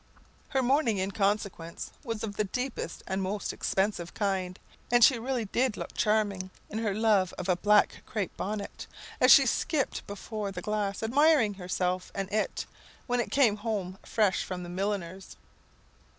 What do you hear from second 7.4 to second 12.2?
a black crape bonnet!" as she skipped before the glass, admiring herself